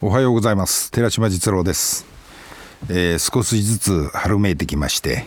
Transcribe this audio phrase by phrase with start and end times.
[0.00, 0.92] おはようございます。
[0.92, 2.06] 寺島実郎です、
[2.88, 5.24] えー、少しずつ春めいてきまして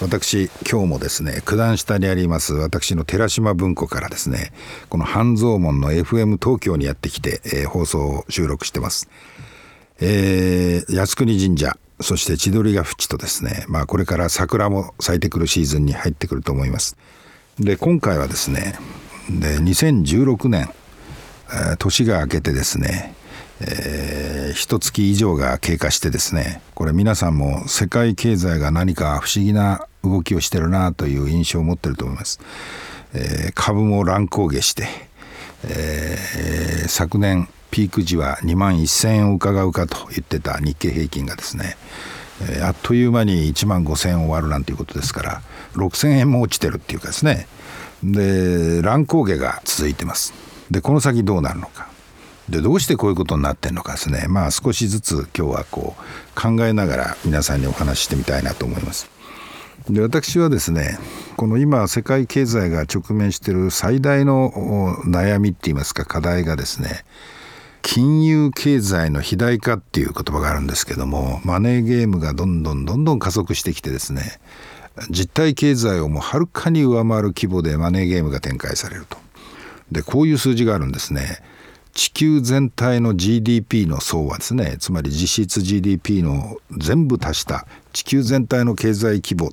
[0.00, 4.52] 私今日もですね九段下にあります私の寺島文庫からですね
[4.90, 9.08] この半蔵門の FM 東京にやってきて、えー、放送を収録してます、
[10.00, 16.96] えー、靖国神社そして千鳥ヶ淵とですねまあこれから桜も咲いてくるシーズンに入ってくると思います。
[17.58, 18.78] で今回はですね
[19.28, 20.70] で2016年、
[21.80, 23.16] 年が明けてですね
[23.60, 32.40] えー、一月以上が経過してですねこれ皆さんも世界経済が何か不思議な動きをしてるなという印象を持ってると思います、
[33.14, 34.86] えー、株も乱高下して、
[35.64, 41.76] えー、昨年ピーク時は2万1000円を伺うかと言ってた日経平均がですね、
[42.42, 45.42] えー、あっという間に1万5000円終わるなんていうことですから
[45.74, 47.48] 6000円も落ちてるっていうかですね。
[48.02, 50.34] で乱高下が続いてます。
[50.70, 51.95] でこの先どうなるのか。
[52.48, 59.10] でどうしてこういうことになってんのかですねまあ少しずつ今日はこう考えながら皆さんにお話ししてみたいなと思います。
[59.90, 60.98] で私はですね
[61.36, 64.50] この今世界経済が直面している最大の
[65.06, 67.04] 悩みって言いますか課題がですね
[67.82, 74.40] 金融経済の肥大化っていう言葉があるんですけどもマネーゲームがどんどんどんどん加速してきてですね
[75.10, 79.18] 実体経済をもうはるかに上回る規模でマネーゲームが展開されると。
[79.92, 81.38] でこういう数字があるんですね。
[81.96, 89.50] 地球全体の GDP の総はですねつまり実質 GDP の全部足した地球全体の経済規模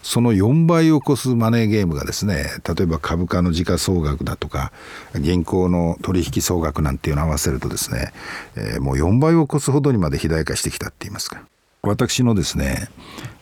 [0.00, 4.70] その4倍を超すマネーゲームがですね例えば株価の時価総額だとか
[5.18, 8.12] 銀行の取引総額なんていうのを合わせるとですね、
[8.56, 11.42] えー、もう4倍を超すほどにまで肥大化してきたって言いますか。
[11.82, 12.88] 私のですね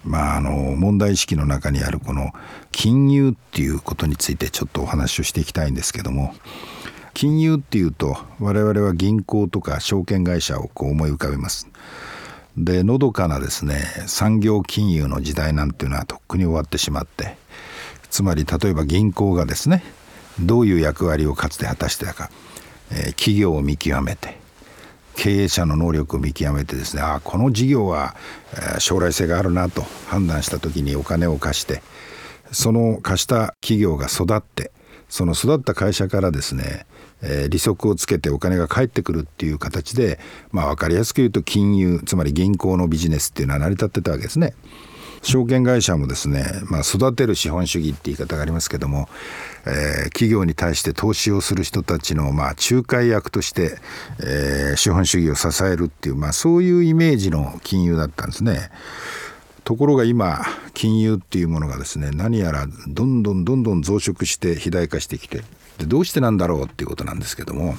[0.05, 2.33] まああの問題意識の中にあるこの
[2.71, 6.35] 金融っていうことについてちょっとお話をしていきたいんですけども
[7.15, 11.69] 金融っていうと我々は銀行とか証券会社をこう思い浮かべます。
[12.57, 17.37] でのどかなですね産業金融の時代なんていうのはとっくに終わってしまって
[18.11, 19.85] つまり例えば銀行がですね
[20.41, 22.31] どういう役割をかつて果たしてたか、
[22.91, 24.39] えー、企業を見極めて
[25.15, 28.15] 経営者の能力を見極めてですねあこの事業は、
[28.79, 31.83] 将来性があるなと判断した時にお金を貸して
[32.53, 34.71] その貸した企業が育って
[35.09, 36.87] その育った会社からですね
[37.23, 40.19] えー、利息をつけてお金が返ってくるっていう形で、
[40.51, 44.55] まあ、分かりやすく言うと金融つまり銀行のビジネスっていうのは成り立ってたわけですね。
[45.23, 49.09] 証券会社もですね、まあ、育てる資本主義って言い方がありますけども、
[49.67, 53.79] えー、企業に対して投資をする人たちのまあ仲介役として、
[54.21, 58.71] えー、資本主義を支えるっていう、まあ、そういうイメージの金融だったんですね。
[59.65, 65.43] ところが今金融っていうものがですね何やらどんどんどんどん増殖して肥大化してきて
[65.79, 67.75] でどうしてなんだろうっていうことなんですけども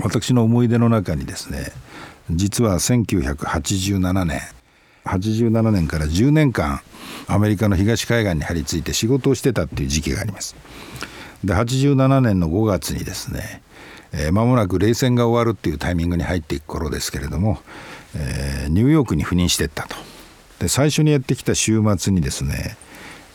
[0.00, 1.72] 私の思い出の中にですね
[2.30, 4.40] 実は1987年
[5.04, 6.80] 87年から10年間
[7.26, 10.54] アメリカの東海岸に張り付いて仕事をしてたっていう時期があります。
[11.42, 13.62] で87年の5月にですね
[14.12, 17.58] えー、間もなく冷戦が終わるっていうタイミングに入っていく頃ですけれども、
[18.14, 19.96] えー、ニューヨークに赴任してったと
[20.58, 22.76] で最初にやってきた週末にですね、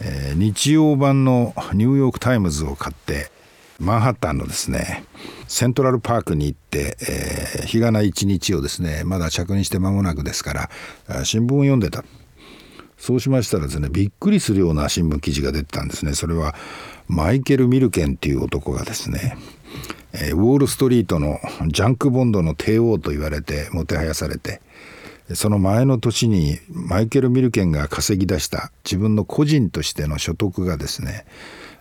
[0.01, 3.31] えー、日曜版のニューヨーク・タイムズを買って
[3.79, 5.03] マンハッタンのですね
[5.47, 10.69] セントラルパークに行って、えー、日がない一日をですねまだ着任して間もなくですか
[11.07, 12.03] ら新聞を読んでた。
[12.97, 16.13] そうしましたらですねびっくりするような新聞記事が出てたんですね。
[16.15, 16.55] それは
[17.07, 19.37] マイケル・ミルケンっていう男がですね
[20.13, 24.61] ウォール・ストリートのジャンク・ボンドの帝王と言われてもてはやされて
[25.33, 31.25] その前の年にマイケル・ミルケンが稼ぎ出した自分の個人としての所得がですね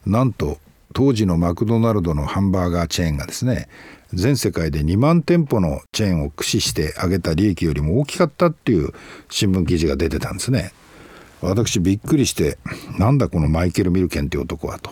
[0.04, 0.58] なんと
[0.96, 3.68] 当時のマクドナルドのハンバーガーチェーンがですね
[4.14, 8.94] 全世界で2万店舗のチェーンを駆使して上げた利益よりも大きかったっていう
[9.28, 10.72] 新聞記事が出てたんですね。
[11.42, 12.56] 私びっくりして
[12.98, 14.90] なんだこのマイケル・ミルケンっていう男はと。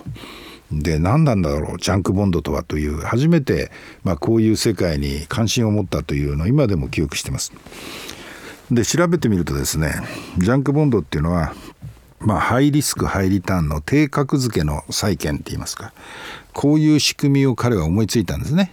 [0.70, 3.70] で何なんだろうジャンクボンドとはという初めて、
[4.02, 7.50] まあ、こういう世界に関心を持ったというのを今でも記憶してます。
[8.70, 9.94] で調べてみるとですね
[10.36, 11.54] ジャンクボンドっていうのは
[12.24, 15.92] まあ、ハイリスクハイリターンの低格付けの債券って言いますか
[16.54, 18.72] こういう仕組みを彼は思いついたんですね。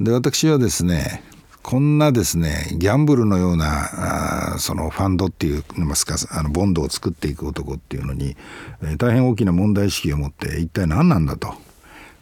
[0.00, 1.22] で私はですね
[1.62, 8.36] こんなですねギャンブルのようなあそのファンドっていうますかあのボンドを作っていく男っていうのに、
[8.82, 11.54] え、大変大きな問題意識を持って一体何なんだと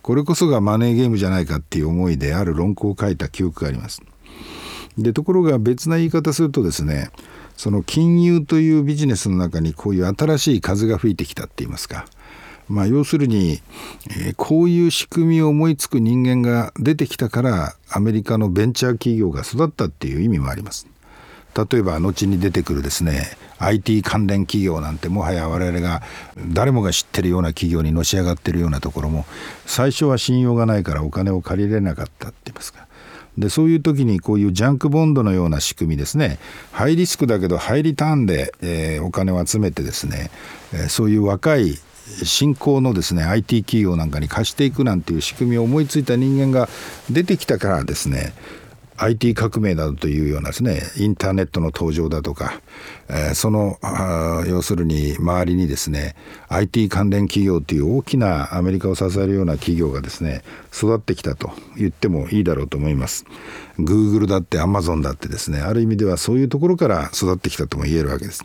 [0.03, 4.03] これこそがマネーゲームじゃないかっていう思いである論考を書いた記憶があります。
[4.99, 7.11] でところが別な言い方するとですね
[7.63, 12.07] その金融というビジネスの中にこういう新しい風が吹いてきたって言いますか
[12.69, 13.61] まあ、要するに、
[14.11, 20.89] えー、こういう仕組みを思いつく人間が出てきたからアメリカのベンチャー企業が育ったっていう意味もあります。
[21.55, 26.03] 例えば後に出てくるですね IT 関連企業なんてもはや我々が
[26.49, 29.25] 誰もが知ってるような企業にのし上がってるようなところも
[29.67, 32.89] 最初は信用がないからお金を借りれなかったって言いますか
[33.39, 36.39] でそういう時にこういうジャンクボンドのような仕組みですね。
[36.71, 40.31] ハイリスクだけどハイリターンで、えー、お金を集めてですね、
[40.73, 41.79] えー、そういう若い
[42.25, 46.69] 新興のですね IT 企業なんかに貸していくなんていう仕組みを思いついた人間が
[47.11, 48.35] 出てきたからですね。
[49.03, 52.61] IT 革命などというようなですねインターネットの登場だとか、
[53.09, 53.79] えー、その
[54.47, 56.15] 要するに周りにですね
[56.49, 63.27] IT 関連企業という大きなアメリカを支えるような企業がですね育ってきたと言ってもいいだろうと思います。
[63.79, 68.45] Google だって Amazon だってですねある意味ではそういうところから育ってきたとも言えるわけです。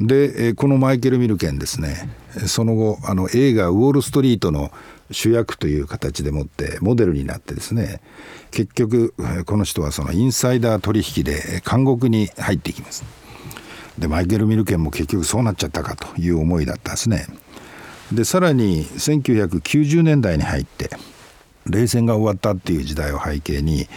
[0.00, 2.08] でこのマイケル・ミルケンですね
[2.46, 4.72] その後あの映画「ウォール・ストリート」の
[5.10, 8.00] 主役という形でもってモデルになってですね
[8.50, 9.14] 結局
[9.46, 13.04] この人はそのインサイダー取引で監獄に入っていきます。
[13.98, 17.26] でマイケル・ミルケンも結局そうなっちゃったかという思いだったんですね。
[18.12, 20.90] でさらに1990年代に入って
[21.66, 23.88] 冷戦が終わったっていう時代を背景に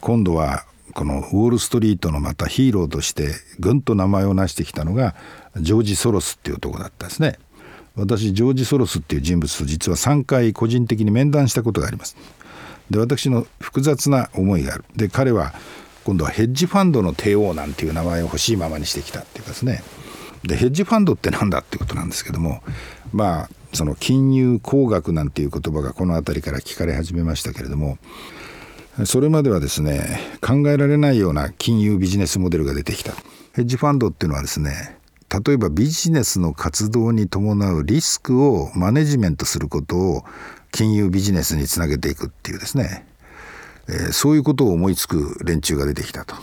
[0.00, 0.64] 今度は
[0.94, 5.14] このウォール・ストリートのまたヒーローとしてぐんと名前を成してきたのが
[5.56, 7.38] ジョージ・ソロスっていう男だったんですね。
[7.98, 12.16] 私ジョージ・ソロスっていう人物と実は3回個人的に面談したことがあります。
[12.90, 14.84] で私の複雑な思いがある。
[14.96, 15.52] で彼は
[16.04, 19.82] 今度はヘッジファンドの帝王なんていう名前を欲しいままにしてきたっていうかですね。
[20.44, 22.62] でヘッジファンドって何だっていうことなんですけども
[23.12, 27.98] まあその金融工学なんていう言葉がこの辺りから聞かれ始めましたけれども
[29.04, 33.12] それまではですね考えられないような金融ビジネスモデルが出てきた。
[33.54, 34.97] ヘッジファンドっていうのはですね
[35.28, 40.24] 例えばビジネスの活動に伴うリスクをマネジメントすることを
[40.72, 43.06] 金融ビジネスにつなげていくっていうですね、
[43.88, 46.34] えー、そういうことを思いつく連中が出てきたと。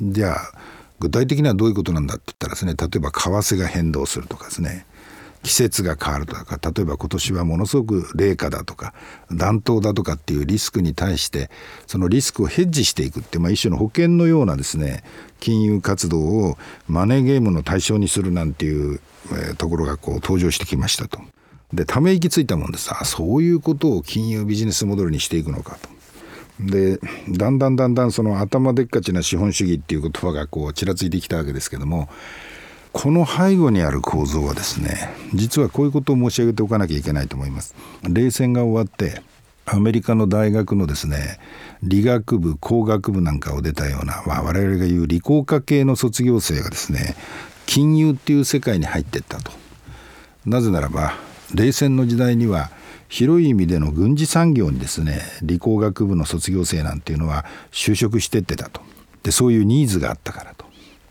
[0.00, 0.52] じゃあ
[1.00, 4.86] 具体的にはどういうことなんだって言ったらですね例えば為替が変動するとかですね
[5.42, 8.92] 季節が変わるとか例えば今年はものすごく冷夏だとか
[9.32, 11.50] 暖冬だとかっていうリスクに対して
[11.86, 15.02] そのリスクをヘッジしていくって、まあ、一種の保険のようなですね
[15.40, 16.58] 金融活動を
[16.88, 19.00] マネーゲームの対象にするなんていう、
[19.32, 21.20] えー、ところがこう登場してきましたと。
[21.72, 25.88] でため息ついたもんでさそういうことを金融ビジネスモデルにしていくのかと。
[26.60, 26.98] で
[27.28, 32.08] だんだんだんだんその頭でっかちな資本主義っていう言葉がこうちらついてきたわけですけども
[32.92, 37.74] この背後にある構造はですね実はこういうことを申し上げておかなきゃいけないと思います。
[38.08, 39.22] 冷戦が終わって
[39.66, 41.38] アメリカの大学のですね
[41.82, 47.14] 理学部工学部なんかを出たような、まあ、我々が言う理工科系の卒業生がですね
[47.66, 49.52] 金融っていう世界に入っていったと。
[50.44, 51.14] なぜならば
[51.54, 52.70] 冷戦の時代には
[53.08, 58.80] 広い意味での軍事産業にですね理工学部の卒業生なんていうのは就職してってたと
[59.22, 60.54] でそういうニーズがあったから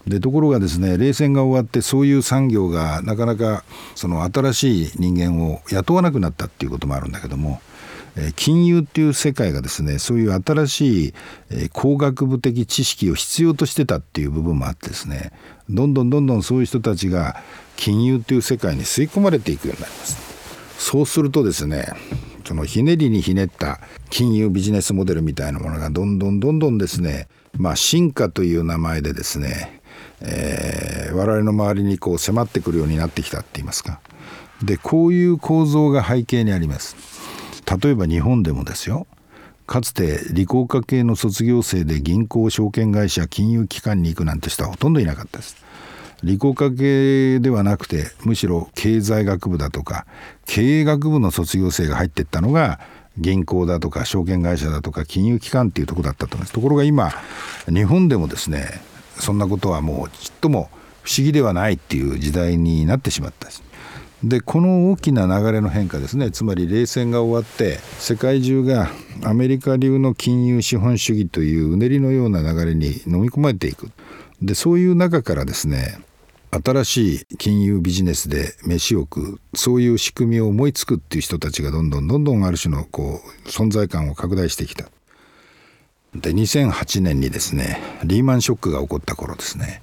[0.10, 3.64] でところがですね冷戦が終わってそういう産業がなかなか
[3.96, 7.62] その新しい人間を雇わなくなったっていうこともあるんだけども
[8.36, 11.14] 金融っていう世界がですねそういう新しい
[11.72, 15.32] 工学部的知識を必要としてたっていう部分もあってですね
[15.70, 17.42] どんどんどんどんそういう人たちが
[17.76, 20.30] 金融っていう世界に吸い込まれていくようになります。
[20.80, 21.88] そうするとですね
[22.46, 23.80] そのひねりにひねった
[24.10, 27.28] 金融ビジネスモデルみたいなものがどんどんどんどんですね
[27.58, 29.79] まあ進化という名前でですね
[30.22, 34.00] えー、我々の周りにこう迫ってくるようになってきたって言いますか。
[34.64, 36.96] でこういう構造が背景にあります。
[37.82, 39.08] 例えば日本でもですよ。
[39.68, 45.58] かつて理工科系の卒業生で銀行証券会社金融機関に行くなんて人はほとんどいなかったです。
[46.24, 50.06] 理工科系ではなくてむしろ経済学部だとか
[50.46, 52.80] 経営学部の卒業生が入っていったのが
[53.18, 56.52] 銀行だとか証券会社だとか金融機関っていうとこだったと思います。
[56.52, 57.12] ところが今
[57.68, 58.82] 日本でもですね
[59.20, 60.70] そんなことはもうちっとも
[61.04, 63.64] 不思議ではないっていう時代になってしまったです。
[64.24, 66.30] でこの大きな流れの変化ですね。
[66.30, 68.90] つまり冷戦が終わって世界中が
[69.24, 73.92] アメリカ流の金融資本主義といううねりのような流れに飲み込まれていく。
[74.42, 76.00] でそういう中からですね
[76.52, 79.40] 新しい金融ビジネスで飯を食う。
[79.56, 84.90] そういう仕組みを思いつくっていう人たちがどんどんどんどんある種のこう存在感を拡大してきた。
[86.16, 89.82] で2008年にですねリーマンショックが起こった頃ですね、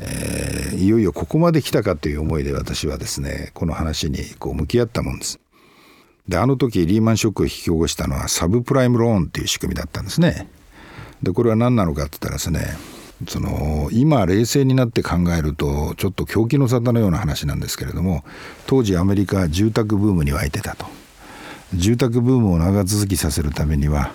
[0.00, 5.38] えー、いよいよここまで来たかという思いで私はですねこの話にこう向き合ったもんです。
[6.28, 10.48] であの時リーマンショックを引き起こしたのはサブプライムローンっていう仕組みだったんですね。
[11.22, 12.76] でこれは何なのかって言ったらですね
[13.28, 18.24] その今冷静になって考えるとちょっと狂気の沙汰のような話なんですけれども
[18.66, 20.86] 当時アメリカは住宅ブームに沸いてたと
[21.74, 24.12] 住宅ブームを長続きさせるためには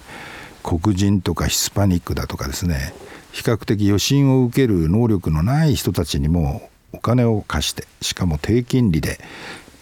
[0.67, 2.93] 黒人とかヒスパニックだとかですね
[3.31, 9.17] 比較的余震を受ける能力のない人たちにもお金を貸してしかも低金利で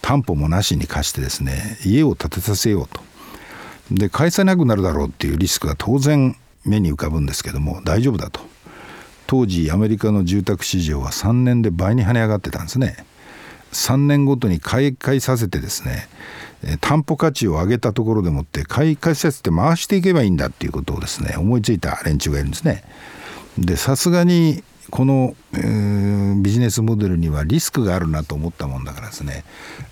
[0.00, 3.00] 担保もなしに貸してですね家を建てさせようと。
[3.90, 8.40] で返せなくなるだろうっていうリスクが当然目に浮かぶんですけども大丈夫だと。
[9.26, 13.04] 当時アメリカの住宅市場は3年で倍に跳ね上がってたんですね。
[13.72, 16.08] 3年ごとに買い替えさせてですね
[16.80, 22.82] 担保価値を上げたところでもって買い替えさせて回していけばいいんだっていうことをですね思いついた連中がいるんですね
[23.58, 29.44] でさすがにこの、えー、ビジネスモデルにはリスクがあるなと思ったもんだからですね、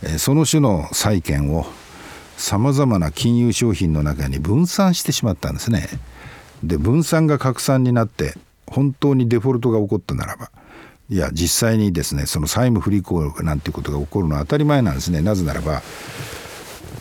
[0.03, 1.67] えー、その種の債券を
[2.37, 5.89] さまざまな金融商品の中に分散してしまったんですね。
[6.63, 8.35] で分散が拡散になって
[8.67, 10.51] 本当にデフォルトが起こったならば
[11.11, 15.21] いや実際にですねその債務不履行なんていうことが起こるのは当たり前なんですね。
[15.21, 15.83] なぜならば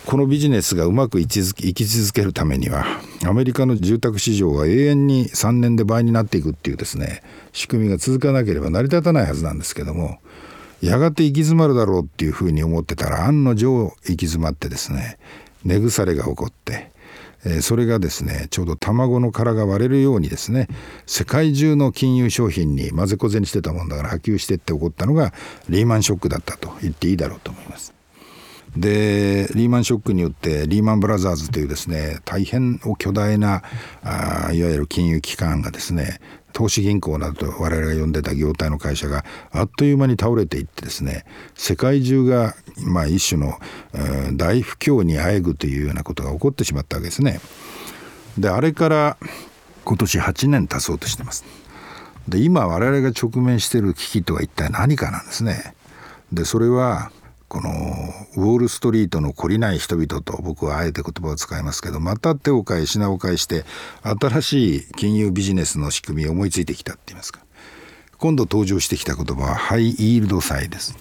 [0.06, 2.86] このビジネスがうまく生き続けるためには
[3.26, 10.20] アメリカの住宅市場は永遠に3年で倍になっていくっていうですね仕組みが続かなければ成り立たないはずなんですけども
[10.82, 15.18] やがて行き詰まるだろうっていうふうに思ってたら案の定行き詰まってですね
[15.64, 16.92] 根腐れが起こって
[17.62, 20.68] それがですねちょうど卵の殻が割れるようにですね
[21.06, 25.34] 世界中の金融商品に混ぜこぜにしてたもんだから波及してって起こったのが
[25.70, 27.94] リーマンショックだったと言っていいだろうと思います。
[28.78, 33.62] でリーマンショックによってリーマンブラザーズというですね大変巨大な
[34.04, 36.20] あいわゆる金融機関がですね
[36.54, 43.58] 投資銀行などと我々が呼んでた業態の会社があっという間に倒れていってですね世界中がまあ一種の、
[43.94, 47.40] えー、大不況にあえぐというようなことが起こってしまったわけですね。
[48.38, 49.18] であれから
[49.84, 51.44] 今年8年経そうとしてます。
[52.28, 55.76] で今我々が直面している危機とは一体何かなんですね。
[56.32, 57.12] でそれは
[57.54, 57.70] この
[58.36, 63.64] ウォール・ストリートの懲りない人々と僕はあえて言葉を使いますけどまた手を変え品を変えして
[64.02, 67.42] 新しい金融ビジネスの仕組みを思いついてきたって言いますか。
[68.18, 70.98] 今度登場してきた言葉はハイイールド債です。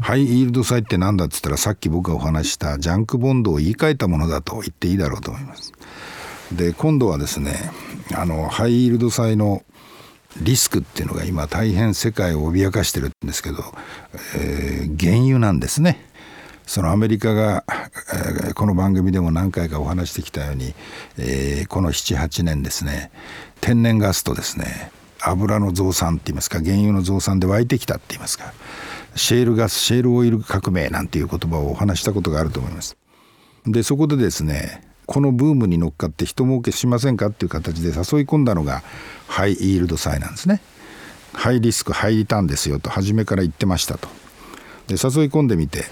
[0.00, 5.72] ハイイールド債って何だっつったらさっき僕がお話したジャンクボンドを言い換えたものだと言っていいだろうと思います。
[6.52, 7.56] で今度はですね
[8.14, 9.64] あのハイイールド債の
[10.40, 13.58] リスクっていうのが今大変世界を脅かしてるんですけど、
[14.36, 16.12] えー、原油なんですね。
[16.66, 17.64] そのアメリカが、
[18.14, 20.74] えー、この番組でも何回かお話してきたように、
[21.18, 23.10] えー、この78年ですね
[23.60, 28.54] 天然ガスとですね油の増産って言いますか原油の増産で湧いてきたって言いますか
[29.16, 32.96] シェールガスシェールオイル革命なんていう言葉をお話したことがあると思います。
[33.66, 37.94] でそこでですねこのブームに乗っかって人儲けしませんかっていう形で誘い
[38.26, 38.82] 込んだのが
[39.26, 40.60] ハイイールド債なんですね。
[41.32, 44.08] ハイリスクハイリターンですよと初めから言ってましたと。
[44.86, 45.84] で誘い込んでみて、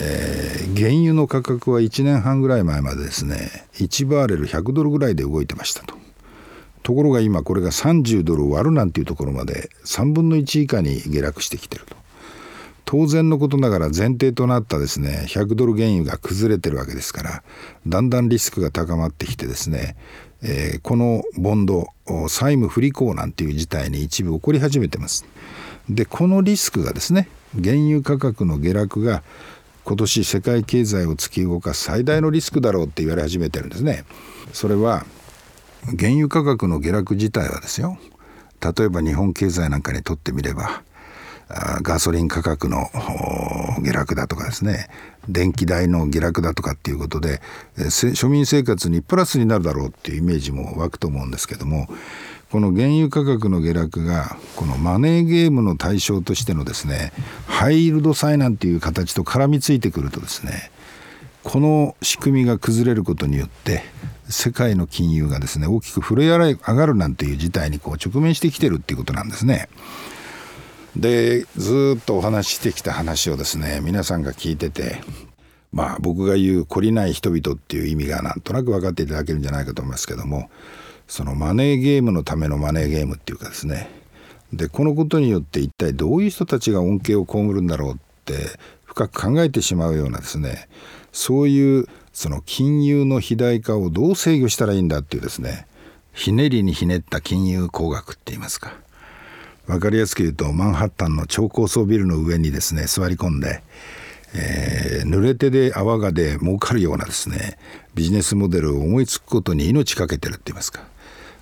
[0.00, 5.94] えー、原油の価格は1年半ぐらい前までですね1バーレル100ドルぐらいで動いてましたと。
[6.82, 11.99] ところが今これが30ドルを割るなんていうところまで3分の1以下に下落してきてると。
[12.90, 17.42] 当然のことながら前提となったですね100ドル原油が崩れてるわけですから
[17.86, 19.94] だんだんリスクが高まってきてですね、
[20.42, 21.86] えー、このボンド
[22.26, 25.24] 債務不履行なんていう事態に一部起こり始めてます。
[25.88, 29.22] でこのリスクがですね原油価格の下落が
[29.84, 34.04] 今年世界経済を突き動かす最大のリスクだろうって言われ始めてるんですね。
[34.52, 35.06] それは
[35.96, 37.98] 原油価格の下落自体はですよ
[38.60, 40.82] 例えば日本経済なんかにとってみれば
[41.82, 42.86] ガソリン価格の
[43.82, 44.88] 下落だとかですね
[45.28, 47.40] 電気代の下落だとかっていうことで
[47.76, 51.88] 庶民生活にプラスになるだろうっていうイメージも湧くと思うんですけども
[52.50, 57.12] この原油価格の下落がこのマネーゲームの対象としてのですね
[57.46, 60.70] ハイイールド債なんていう形と絡みついてくるとですね
[61.42, 63.82] この仕組みが崩れることによって
[64.28, 69.68] 世界の金融がですね大きく震え上がるなんていう事態にこう直面してきてるっていうことなんですね。
[70.96, 75.00] でずっとお話ししてきた話をですね皆さんが聞いてて
[75.72, 80.50] まあ僕が言う懲りない人々っていう意味がなんとなく分かっていただけるんじゃないかと思いますけども
[81.06, 83.88] そのマネーゲームのためのマネーゲームっていうかですね
[84.52, 88.34] でこのことによって一体どういう人たちが恩恵を被るんだろうって
[88.84, 90.68] 深く考えてしまうようなですね
[91.12, 95.66] そういうその金融の肥大化をどう制御したらいいんだっていうですね
[96.12, 98.74] ひねりにひねった金融工学って言いますか。
[99.70, 103.62] 分かりやすく言うとマンハッタンの超高層ビルの上にですね座り込んで、
[104.34, 107.56] えー、濡れ手で泡がで儲かるようなですね
[107.94, 110.82] ビジネスモデルを思いつくことに命かけてるって言いますか。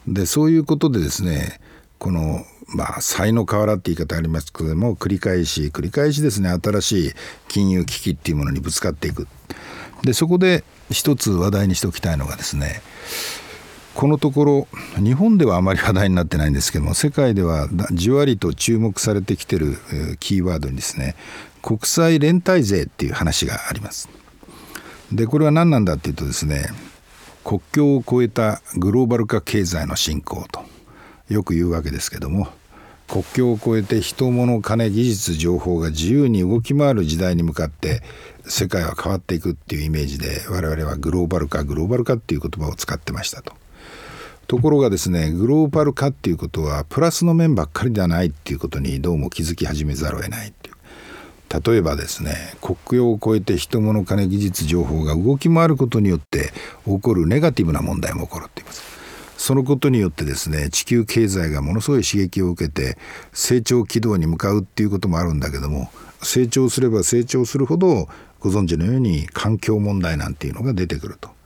[0.06, 1.60] でそういうことでですね
[1.98, 7.12] このまあ、才の河原って言い方ありますけども繰り返し繰り返しですね新しい
[7.48, 9.26] 金融危機っていうものにぶつかっていく。
[10.02, 12.82] でそこで一つ話題にしておきたいのがですね
[13.98, 14.68] このところ
[15.02, 19.76] 日本ではあまり話題になってないんですけども世界ではじわりと注目されてきてる
[20.20, 21.16] キーワードにですね
[21.62, 24.08] 国際連帯税っていう話があります
[25.10, 26.66] でこれは何なんだっていうとですね
[27.42, 30.62] 国境を越えたグローバル化経済の進行と
[31.28, 32.46] よく言うわけですけども
[33.08, 38.04] 国境を越えて人物金技術情報が自由に動き回る時代に向かって
[38.44, 43.57] 世界は変わっていくっていうイメージで我々はグローバル化グローバル化っていう言葉を使ってましたと。
[44.48, 50.74] ところがですねグローバル化っていうことはプラスの面ばっかりではないっていうことにどうも気づき始めざるを得ないっていう。
[51.50, 56.50] 例えばですね国境を越えて人物金技術情報が動き回ることによって
[56.86, 58.82] 起こるネガティブな問題も起こるっています。
[59.36, 62.96] そのことによってですね地球経済がものすごい刺激を受けて
[63.34, 65.90] 成長軌道に向かうっていうこともあるんだけども
[66.22, 68.08] 成長すれば成長するほど
[68.40, 71.37] ご存知のように環境問題なんていうのが出てくると。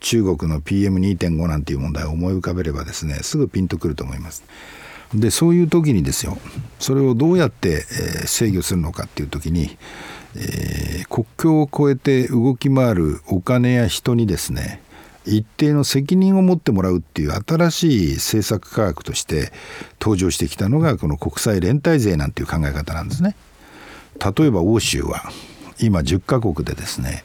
[0.00, 4.44] 中国の PM2.5 なんていう問題を思い浮かべればですねすぐピンとくると思います。
[5.14, 6.38] でそういう時にですよ
[6.78, 9.76] それをどうやって、えー、制御するのかっていう時に、
[10.36, 14.80] えー、国境を越えて動き回るお金や人にですね
[15.26, 19.52] 一定の責任を持ってもらうっていう新しい政策科学として
[20.00, 23.36] 登場してきたのがこの国際連帯税なんていう考え方なんですね。
[24.36, 25.30] 例えば欧州は
[25.78, 27.24] 今10カ国でですね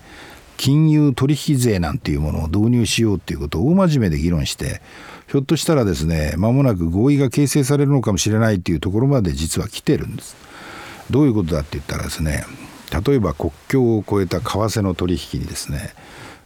[0.57, 4.81] 金融取引税なんていうものを導入しようっていうことを大真面目で議論して
[5.27, 10.35] ひょっとしたらですね間もなく合意が形成されるのかもしれないっていうところまで実は来てるんです。
[11.11, 12.45] どういうことだって言ったらですね
[13.05, 15.93] 例えば国境を越えた為替の取引にですね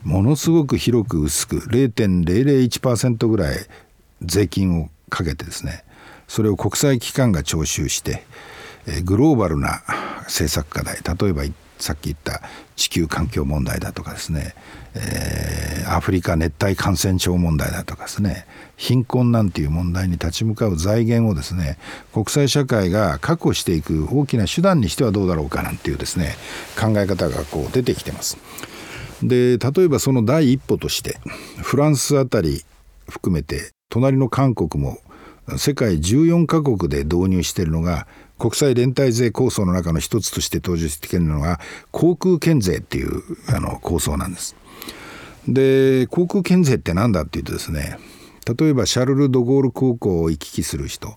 [0.04, 3.58] ものすごく広く薄く0.001%ぐらい
[4.22, 5.84] 税金をかけてですね
[6.28, 8.26] それを国際機関が徴収して
[9.04, 9.82] グローバルな
[10.24, 11.44] 政策課題例えば
[11.80, 12.42] さっき言った
[12.76, 14.54] 地球環境問題だとかですね、
[14.96, 18.46] えー、アフリカ熱帯感染症問題だとかですね
[18.78, 21.78] 貧困なんていう問題に立ち向かう財源をですね
[22.14, 26.36] 国際社会が確保していく大きな手段にしてはどうだろうかなんていうですね
[26.80, 28.38] 考え方がこう出てきてます。
[29.24, 31.18] で例えばその第一歩として
[31.58, 32.64] フランスあたり
[33.10, 35.00] 含めて隣の韓国も
[35.58, 38.08] 世界14カ国で導入しているのが
[38.40, 41.60] 国際連帯税構想の中の一つとして登場してきているのが
[41.92, 44.56] 航空券税っていうあの構想なんです。
[45.48, 47.98] で航空券税って何だっていうとですね
[48.58, 51.16] 例えばシャルル・ド・ゴール空港を行き来する人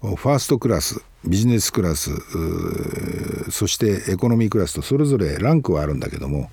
[0.00, 2.10] ファーストクラスビジネスクラス
[3.50, 6.50] そしてエコノミークラスとそれぞれランクはあるんだけども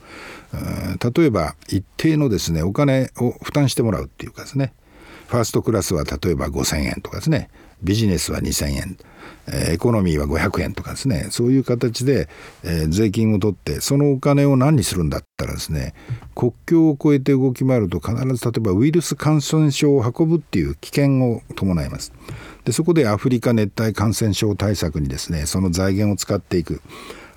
[1.16, 4.74] 例えば一定のですねお金を負担してもらうっていうかですね
[5.28, 7.50] ファーストクラスは例えば5,000円とかですね
[7.84, 8.98] ビジネスは2,000円
[9.48, 11.28] エコノミーは500円とかですね。
[11.30, 12.30] そういう形で、
[12.64, 15.94] えー、税金を取ってそのお金を何にするんだったらですね
[16.36, 22.14] 国境を越えて動き回ると必ず例えばウイルス感染症を運ぶっていう危険を伴います。
[22.66, 26.82] でそこでアフリカ熱帯感染症対策にですねその財源を使っていく。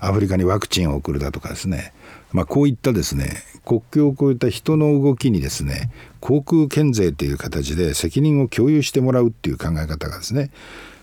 [0.01, 1.95] アフリカにワクチンを送るだとかですね。
[2.35, 3.31] まあ、こういったですね
[3.65, 10.51] 国境を越えた人の動きにですね航空減税という形で責任を共有してもらうっていう考え方がですね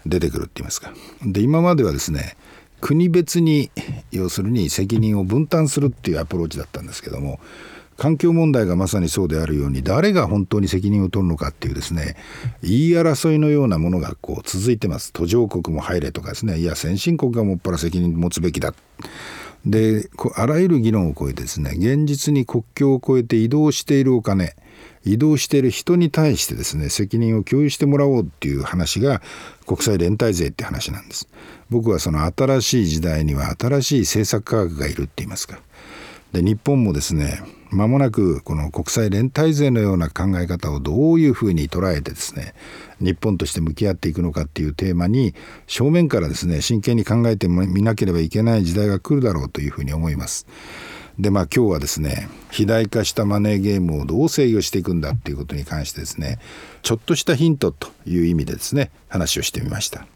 [0.05, 0.93] 出てくるって言いますか。
[1.25, 2.35] で今まではですね
[2.79, 3.69] 国別に
[4.11, 7.39] 要するに責任を分担するっていうアプローチだったんですけども
[7.97, 12.15] 環境問題がまさにそうであるように誰が本当に責任を取るのかっていうですね
[12.63, 15.13] 言い争いのようなものがこう続いてます。
[15.13, 18.73] 途上国も入れとかですねいや先進国がもっぱら責任持つべきだ。
[19.65, 24.56] であらゆる議論を超えてですね現実に国境を越えて移動しているお金
[25.04, 29.21] 移動している人に対してですね責任を共有してもらおうっていう話が
[29.65, 31.28] 国際連帯税って話なんです。
[31.69, 35.60] 僕はその新しい時代には新しい政策科学がいるって言いますか。
[36.34, 42.53] で日本もですねまもなくこの国際連帯税のような考え方をどういうふうに捉えてですね
[42.99, 45.34] 日本として向き合っていくのかっていうテーマに
[45.67, 50.45] 正面からですね真剣に考えてみなければいけない時代が来るだろうというふうに思います。
[51.19, 56.39] でまあ今日はですね肥大化したマネーゲームをどう制御していくんだっていうことに関してですね
[56.81, 60.07] ちょっとしたヒントという意味でですね話をしてみました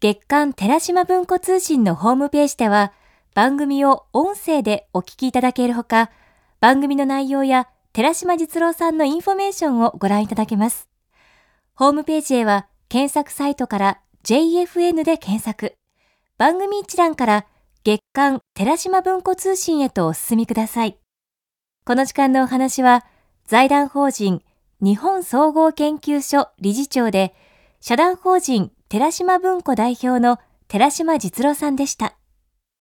[0.00, 2.92] 月刊寺島文庫通信のホームページでは
[3.38, 6.10] 番組を音声でお聞きいただけるほか
[6.58, 10.88] 番組の内容や寺島実郎さんのインフォメーションをご覧いただけます
[11.74, 15.76] ホームページへは検索サイトから JFN で検索
[16.36, 17.46] 番組一覧から
[17.84, 20.98] 月刊寺島文庫通信へとお進みください。
[21.86, 23.06] この時間のお話は、
[23.46, 24.42] 財団法人
[24.80, 27.36] 日本総合研究所理事長で、
[27.80, 32.17] 社団法人寺島文庫代表の寺島実郎さんでした。